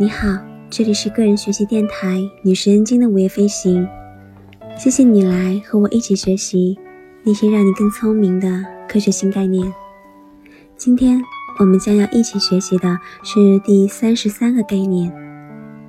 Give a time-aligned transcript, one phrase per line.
[0.00, 0.26] 你好，
[0.70, 3.86] 这里是个人学习电台女神经的午夜飞行。
[4.78, 6.78] 谢谢你来和我一起学习
[7.22, 9.70] 那些让你更聪明的科学新概念。
[10.78, 11.22] 今天
[11.58, 15.12] 我们将要一起学习的是第三十三个概念：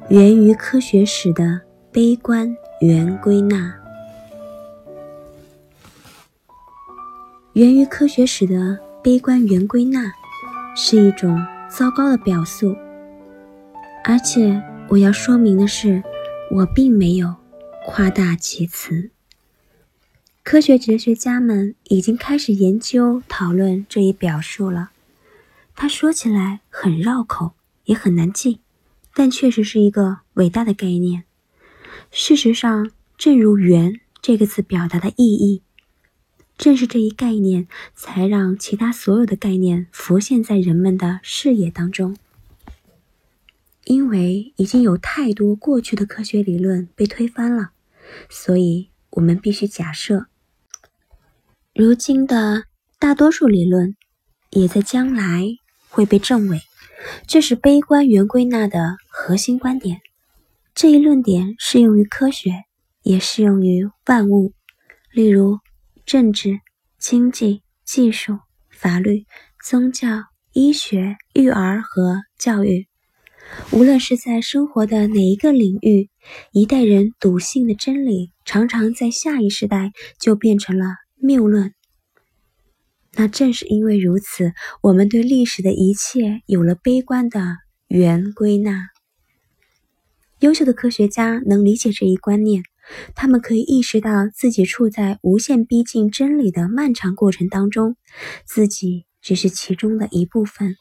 [0.09, 3.73] 源于科学史的悲观圆归纳。
[7.53, 10.11] 源于科学史的悲观圆归纳
[10.75, 12.75] 是一种糟糕的表述，
[14.05, 16.03] 而且我要说明的是，
[16.51, 17.35] 我并没有
[17.85, 19.11] 夸大其词。
[20.43, 24.91] 科学哲学家们已经开始研究讨论这一表述了。
[25.73, 27.53] 它说起来很绕口，
[27.85, 28.59] 也很难记，
[29.13, 31.23] 但确实是一个伟大的概念。
[32.11, 35.61] 事实上，正如“圆”这个词表达的意义。
[36.57, 42.17] 正是这一概念，才让其他所有的概念浮现在人们的视野当中。
[43.85, 47.71] 因为已经有太多过去的科学理论被推翻了，
[48.29, 50.27] 所以我们必须假设，
[51.73, 52.65] 如今的
[52.99, 53.95] 大多数理论
[54.51, 55.45] 也在将来
[55.89, 56.61] 会被证伪。
[57.27, 60.01] 这是悲观圆归纳的核心观点。
[60.73, 62.63] 这一论点适用于科学，
[63.01, 64.53] 也适用于万物，
[65.11, 65.59] 例如。
[66.05, 66.59] 政治、
[66.99, 68.37] 经济、技术、
[68.69, 69.25] 法律、
[69.63, 72.89] 宗教、医学、育儿和教育，
[73.71, 76.09] 无论是在生活的哪一个领域，
[76.51, 80.85] 一代人笃信的真理，常常在下一世代就变成了
[81.15, 81.73] 谬论。
[83.15, 88.89] 那正是因为如此，我们对历史的一切有了悲观的原归纳。
[90.39, 92.63] 优秀的科学家能理解这一观念。
[93.15, 97.95] 他们可以意识到自己处在无限逼近真理的漫长过程当中，
[98.45, 100.75] 自己只是其中的一部分，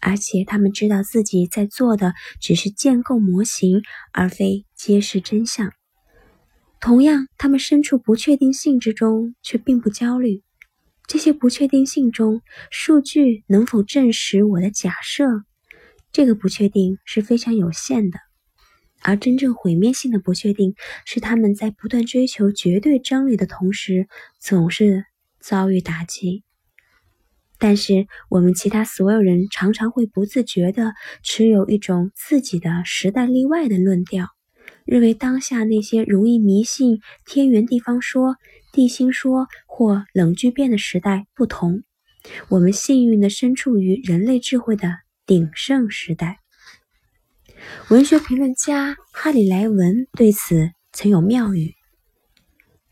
[0.00, 3.82] 而且他们知道自己在做的只是建构模型，
[4.12, 5.72] 而非揭示真相。
[6.80, 10.42] 同样，他们身处不确定性之中，却并不焦虑。
[11.06, 15.24] 这些不确定性中，数据能否证实我的假设？
[16.12, 18.18] 这个不确定是非常有限的。
[19.02, 24.08] 而真正毁灭性的不确定，是他们在不断追求绝对真理的同时，
[24.38, 25.04] 总是
[25.40, 26.44] 遭遇打击。
[27.60, 34.28] 但是，我们其他所有人常常会不自觉地持有一种自己的时代例外的论调，
[34.86, 38.36] 认为当下那些容易迷信天圆地方说、
[38.72, 41.82] 地心说或冷聚变的时代不同。
[42.48, 44.88] 我们幸运地身处于人类智慧的
[45.26, 46.38] 鼎盛时代。
[47.90, 51.74] 文学评论家哈里莱文对此曾有妙语：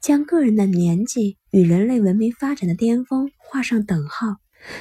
[0.02, 4.36] 将个人的年纪与人类文明发展的巅峰画上等号，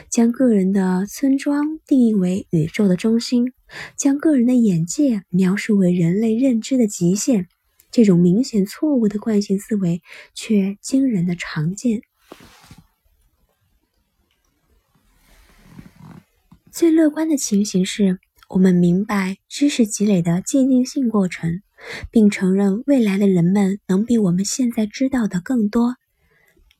[0.09, 3.53] 将个人的村庄定义为宇宙的中心，
[3.95, 7.47] 将个人的眼界描述为人类认知的极限。
[7.91, 10.01] 这种明显错误的惯性思维
[10.33, 12.01] 却惊人的常见。
[16.71, 18.19] 最乐观的情形是。
[18.49, 21.61] 我们明白知识积累的渐进性过程，
[22.09, 25.97] 并承认未来的人们能比我们现在知道的更多，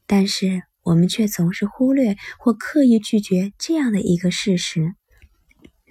[0.06, 4.93] 但是我们却总是忽略或刻意拒绝这样的一个事实，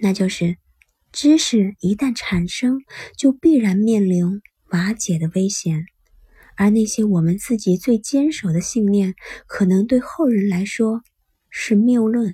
[0.01, 0.57] 那就是
[1.11, 2.79] 知识一旦产生，
[3.15, 4.41] 就必然面临
[4.71, 5.85] 瓦解的危险，
[6.55, 9.13] 而那些我们自己最坚守的信念，
[9.45, 11.03] 可能对后人来说
[11.51, 12.33] 是谬论。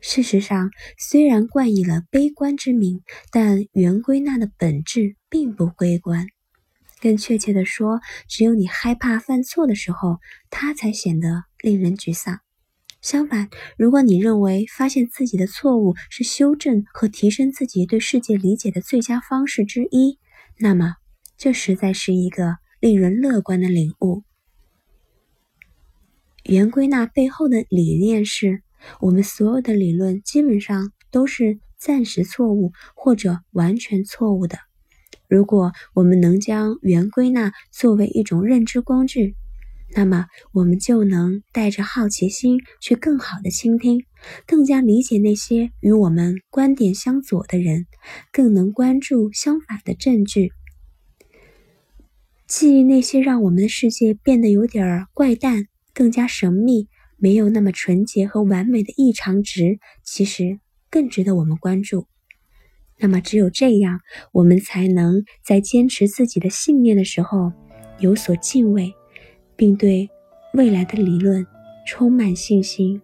[0.00, 6.26] 事实上，虽然冠以了悲观之名，但圆归纳的本质并不悲观。
[7.04, 12.40] 更确切地说，只有你害怕犯错的时候，它才显得令人沮丧。
[13.02, 20.18] 相反，如果你认为发现自己的错误是修正和提升自己对世界理解的最佳方式之一，
[20.58, 20.94] 那么
[21.36, 24.22] 这实在是一个令人乐观的领悟。
[26.44, 28.62] 圆归纳背后的理念是。
[29.00, 34.58] 我们所有的理论基本上都是暂时错误或者完全错误的。
[35.28, 39.36] 如果我们能将圆归纳作为一种认知工具，
[39.96, 44.04] 那么我们就能带着好奇心去更好的倾听，
[44.46, 47.86] 更加理解那些与我们观点相左的人，
[48.32, 50.52] 更能关注相反的证据。
[52.46, 56.88] 记忆那些让我们的世界变得有点怪诞、更加神秘。
[57.16, 60.58] 没有那么纯洁和完美的异常值，其实
[60.90, 62.06] 更值得我们关注。
[62.98, 64.00] 那么，只有这样，
[64.32, 67.52] 我们才能在坚持自己的信念的时候
[67.98, 68.94] 有所敬畏，
[69.56, 70.08] 并对
[70.52, 71.46] 未来的理论
[71.86, 73.02] 充满信心。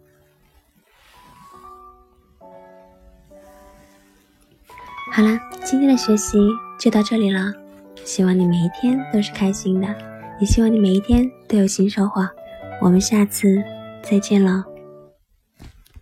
[5.12, 6.38] 好了，今天的学习
[6.78, 7.52] 就到这里了。
[8.04, 9.88] 希望你每一天都是开心的，
[10.40, 12.26] 也希望你每一天都有新收获。
[12.81, 13.62] 我们下次
[14.02, 14.69] 再见了。